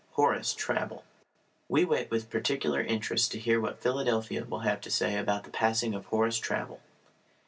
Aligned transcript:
HORACE 0.13 0.55
TRAUBEL 0.55 1.03
We 1.69 1.85
wait 1.85 2.09
with 2.09 2.31
particular 2.31 2.81
interest 2.81 3.31
to 3.33 3.39
hear 3.39 3.61
what 3.61 3.79
Philadelphia 3.83 4.45
will 4.45 4.61
have 4.61 4.81
to 4.81 4.89
say 4.89 5.15
about 5.15 5.43
the 5.43 5.51
passing 5.51 5.93
of 5.93 6.07
Horace 6.07 6.39
Traubel. 6.39 6.79